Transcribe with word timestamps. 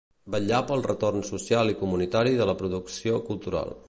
Vetllar 0.35 0.61
pel 0.69 0.81
retorn 0.85 1.21
social 1.27 1.71
i 1.73 1.77
comunitari 1.83 2.33
de 2.41 2.49
la 2.51 2.57
producció 2.63 3.21
cultural. 3.29 3.77